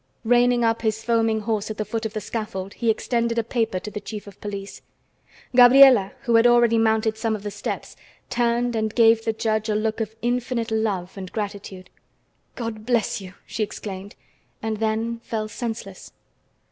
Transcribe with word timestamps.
Reining 0.23 0.63
up 0.63 0.81
his 0.81 1.03
foaming 1.03 1.41
horse 1.41 1.69
at 1.69 1.77
the 1.77 1.85
foot 1.85 2.07
of 2.07 2.13
the 2.13 2.21
scaffold, 2.21 2.73
he 2.73 2.89
extended 2.89 3.37
a 3.37 3.43
paper 3.43 3.77
to 3.79 3.91
the 3.91 3.99
chief 4.01 4.25
of 4.25 4.41
police. 4.41 4.81
Gabriela, 5.55 6.13
who 6.21 6.37
had 6.37 6.47
already 6.47 6.79
mounted 6.79 7.19
some 7.19 7.35
of 7.35 7.43
the 7.43 7.51
steps, 7.51 7.95
turned 8.27 8.75
and 8.75 8.95
gave 8.95 9.23
the 9.23 9.31
judge 9.31 9.69
a 9.69 9.75
look 9.75 10.01
of 10.01 10.15
infinite 10.23 10.71
love 10.71 11.15
and 11.19 11.31
gratitude. 11.31 11.91
"God 12.55 12.83
bless 12.83 13.21
you!" 13.21 13.35
she 13.45 13.61
exclaimed, 13.61 14.15
and 14.59 14.77
then 14.77 15.19
fell 15.19 15.47
senseless. 15.47 16.11